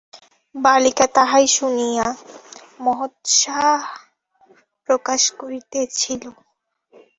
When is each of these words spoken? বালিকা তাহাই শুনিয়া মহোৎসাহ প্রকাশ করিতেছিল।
বালিকা 0.55 1.05
তাহাই 1.15 1.45
শুনিয়া 1.57 2.07
মহোৎসাহ 2.79 3.79
প্রকাশ 4.89 5.21
করিতেছিল। 5.39 6.23